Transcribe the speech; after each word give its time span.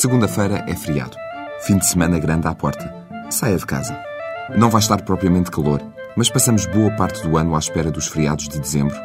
Segunda-feira 0.00 0.64
é 0.66 0.74
feriado. 0.74 1.14
Fim 1.60 1.76
de 1.76 1.84
semana 1.84 2.18
grande 2.18 2.48
à 2.48 2.54
porta. 2.54 2.90
Saia 3.28 3.58
de 3.58 3.66
casa. 3.66 3.94
Não 4.56 4.70
vai 4.70 4.80
estar 4.80 5.02
propriamente 5.02 5.50
calor, 5.50 5.78
mas 6.16 6.30
passamos 6.30 6.64
boa 6.64 6.90
parte 6.92 7.22
do 7.22 7.36
ano 7.36 7.54
à 7.54 7.58
espera 7.58 7.90
dos 7.90 8.06
feriados 8.06 8.48
de 8.48 8.58
dezembro. 8.58 8.96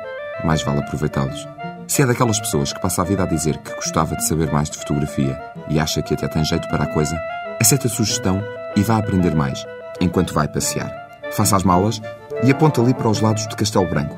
Mais 0.46 0.64
vale 0.64 0.80
aproveitá-los. 0.80 1.46
Se 1.86 2.02
é 2.02 2.06
daquelas 2.06 2.40
pessoas 2.40 2.72
que 2.72 2.80
passa 2.80 3.02
a 3.02 3.04
vida 3.04 3.24
a 3.24 3.26
dizer 3.26 3.58
que 3.58 3.76
gostava 3.76 4.16
de 4.16 4.26
saber 4.26 4.50
mais 4.54 4.70
de 4.70 4.78
fotografia 4.78 5.38
e 5.70 5.82
acha 5.82 6.02
que 6.02 6.14
até 6.14 6.30
tem 6.30 6.46
jeito 6.46 6.70
para 6.70 6.86
a 6.86 6.94
coisa, 6.94 7.20
aceita 7.60 7.88
a 7.88 7.92
sugestão 7.92 8.42
e 8.78 8.82
vá 8.82 8.96
aprender 8.96 9.36
mais, 9.36 9.66
enquanto 10.00 10.34
vai 10.34 10.48
passear. 10.48 10.90
Faça 11.34 11.58
as 11.58 11.64
malas 11.64 12.02
e 12.42 12.52
aponta 12.52 12.80
ali 12.80 12.94
para 12.94 13.10
os 13.10 13.20
lados 13.20 13.46
de 13.46 13.56
Castelo 13.58 13.90
Branco. 13.90 14.18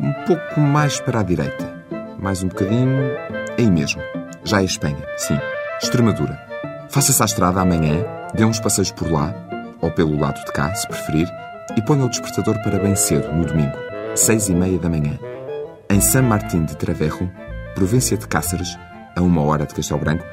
Um 0.00 0.14
pouco 0.26 0.58
mais 0.58 0.98
para 1.00 1.20
a 1.20 1.22
direita. 1.22 1.84
Mais 2.18 2.42
um 2.42 2.48
bocadinho. 2.48 2.98
Aí 3.58 3.70
mesmo. 3.70 4.00
Já 4.42 4.62
é 4.62 4.64
Espanha, 4.64 5.04
sim. 5.18 5.38
Extremadura. 5.80 6.36
Faça-se 6.88 7.22
à 7.22 7.24
estrada 7.24 7.60
amanhã, 7.60 8.04
dê 8.34 8.44
uns 8.44 8.58
passeios 8.58 8.90
por 8.90 9.10
lá, 9.10 9.32
ou 9.80 9.90
pelo 9.92 10.18
lado 10.18 10.44
de 10.44 10.52
cá, 10.52 10.74
se 10.74 10.88
preferir, 10.88 11.28
e 11.76 11.82
ponha 11.82 12.04
o 12.04 12.08
despertador 12.08 12.60
para 12.64 12.80
bem 12.80 12.96
cedo, 12.96 13.32
no 13.32 13.44
domingo, 13.44 13.76
seis 14.16 14.48
e 14.48 14.54
meia 14.54 14.76
da 14.76 14.88
manhã. 14.88 15.16
Em 15.88 16.00
San 16.00 16.22
Martín 16.22 16.64
de 16.64 16.76
Traverro, 16.76 17.30
província 17.76 18.16
de 18.16 18.26
Cáceres, 18.26 18.76
a 19.14 19.22
uma 19.22 19.40
hora 19.42 19.66
de 19.66 19.74
Castelo 19.74 20.00
Branco, 20.00 20.24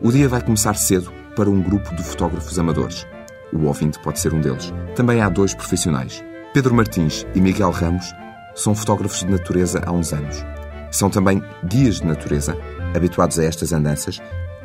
o 0.00 0.12
dia 0.12 0.28
vai 0.28 0.40
começar 0.40 0.74
cedo 0.74 1.12
para 1.34 1.50
um 1.50 1.60
grupo 1.60 1.92
de 1.96 2.02
fotógrafos 2.04 2.56
amadores. 2.56 3.04
O 3.52 3.64
ouvinte 3.64 3.98
pode 3.98 4.20
ser 4.20 4.32
um 4.32 4.40
deles. 4.40 4.72
Também 4.94 5.20
há 5.20 5.28
dois 5.28 5.54
profissionais. 5.54 6.22
Pedro 6.52 6.72
Martins 6.72 7.26
e 7.34 7.40
Miguel 7.40 7.72
Ramos 7.72 8.14
são 8.54 8.76
fotógrafos 8.76 9.20
de 9.20 9.30
natureza 9.30 9.82
há 9.84 9.90
uns 9.90 10.12
anos. 10.12 10.44
São 10.92 11.10
também 11.10 11.42
guias 11.64 11.96
de 11.96 12.06
natureza, 12.06 12.56
habituados 12.94 13.40
a 13.40 13.44
estas 13.44 13.72
andanças 13.72 14.20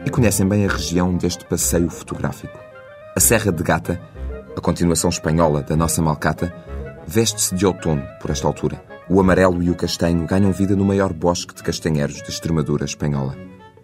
e 0.10 0.12
conhecem 0.12 0.48
bem 0.48 0.66
a 0.66 0.72
região 0.72 1.16
deste 1.16 1.46
passeio 1.46 1.88
fotográfico. 1.88 2.58
A 3.16 3.20
Serra 3.20 3.52
de 3.52 3.62
Gata, 3.62 4.02
a 4.58 4.60
continuação 4.60 5.08
espanhola 5.08 5.62
da 5.62 5.76
nossa 5.76 6.02
Malcata, 6.02 6.52
veste-se 7.06 7.54
de 7.54 7.64
outono 7.64 8.02
por 8.20 8.32
esta 8.32 8.48
altura. 8.48 8.84
O 9.08 9.20
amarelo 9.20 9.62
e 9.62 9.70
o 9.70 9.76
castanho 9.76 10.26
ganham 10.26 10.52
vida 10.52 10.76
no 10.76 10.84
maior 10.84 11.14
bosque 11.14 11.54
de 11.54 11.62
castanheiros 11.62 12.24
da 12.24 12.30
Extremadura 12.30 12.86
espanhola. 12.86 13.38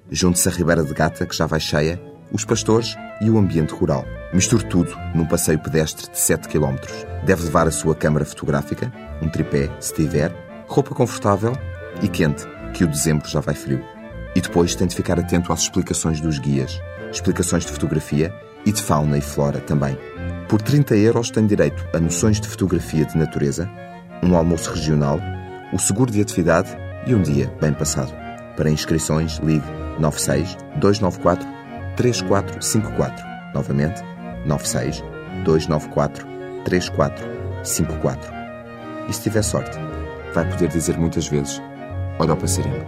Junte-se 0.09 0.50
a 0.50 0.52
Ribeira 0.52 0.84
de 0.84 0.96
Gata, 0.96 1.28
que 1.28 1.36
já 1.36 1.46
vai 1.46 1.59
cheia, 1.59 2.02
os 2.31 2.44
pastores 2.44 2.96
e 3.22 3.30
o 3.30 3.38
ambiente 3.38 3.76
rural. 3.76 4.03
Misture 4.34 4.66
tudo 4.66 4.98
num 5.14 5.28
passeio 5.28 5.59
pedestre 5.59 6.09
de 6.12 6.18
7 6.18 6.48
km. 6.48 6.76
Deve 7.23 7.44
levar 7.44 7.68
a 7.68 7.72
sua 7.72 7.94
câmara 7.94 8.26
fotográfica, 8.26 8.92
um 9.22 9.30
tripé, 9.30 9.70
se 9.80 9.94
tiver, 9.94 10.34
roupa 10.68 10.96
confortável 10.96 11.56
e 12.02 12.08
quente, 12.08 12.48
que 12.73 12.84
o 12.84 12.88
dezembro 12.88 13.30
já 13.30 13.42
vai 13.42 13.53
frio. 13.53 13.95
E 14.36 14.41
depois 14.41 14.75
tem 14.75 14.86
de 14.86 14.95
ficar 14.95 15.17
atento 15.17 15.53
às 15.53 15.61
explicações 15.61 16.19
dos 16.19 16.38
guias, 16.38 16.81
explicações 17.11 17.66
de 17.66 17.72
fotografia 17.72 18.33
e 18.66 18.72
de 18.72 18.81
fauna 18.81 19.17
e 19.17 19.22
flora 19.22 19.59
também. 19.59 19.97
Por 20.50 20.61
30 20.61 20.95
euros 20.97 21.31
tem 21.31 21.47
direito 21.47 21.88
a 21.94 22.00
noções 22.00 22.39
de 22.39 22.47
fotografia 22.47 23.06
de 23.06 23.17
natureza, 23.17 23.69
um 24.22 24.36
almoço 24.36 24.72
regional, 24.72 25.19
o 25.72 25.80
seguro 25.80 26.11
de 26.11 26.22
atividade 26.22 26.69
e 27.08 27.16
um 27.16 27.22
dia 27.22 27.52
bem 27.61 27.73
passado. 27.73 28.13
Para 28.56 28.69
inscrições, 28.69 29.38
ligue 29.38 29.66
96 30.00 30.58
294 30.78 31.47
3454. 31.95 33.25
Novamente, 33.53 34.02
96 34.45 35.03
294 35.44 36.25
3454. 36.66 38.33
E 39.08 39.13
se 39.13 39.22
tiver 39.22 39.44
sorte, 39.44 39.78
vai 40.33 40.50
poder 40.50 40.67
dizer 40.67 40.97
muitas 40.97 41.28
vezes: 41.28 41.61
Olha 42.19 42.33
o 42.33 42.38
passarinho. 42.38 42.83